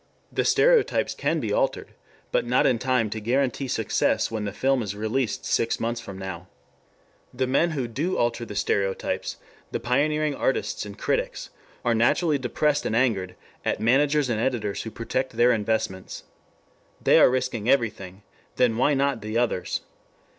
[0.31, 1.89] The stereotypes can be altered,
[2.31, 6.17] but not in time to guarantee success when the film is released six months from
[6.17, 6.47] now.
[7.31, 9.37] The men who do alter the stereotypes,
[9.69, 11.51] the pioneering artists and critics,
[11.85, 16.23] are naturally depressed and angered at managers and editors who protect their investments.
[16.99, 18.23] They are risking everything,
[18.55, 19.81] then why not the others?